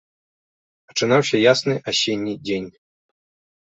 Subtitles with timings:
[0.93, 2.71] Пачынаўся ясны асенні дзень.